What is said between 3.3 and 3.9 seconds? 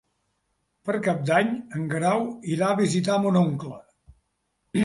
oncle.